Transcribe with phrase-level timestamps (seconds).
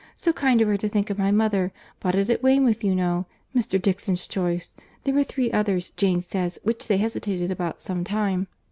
[0.15, 1.71] —So kind of her to think of my mother!
[1.99, 3.79] Bought at Weymouth, you know—Mr.
[3.79, 4.75] Dixon's choice.
[5.03, 8.47] There were three others, Jane says, which they hesitated about some time.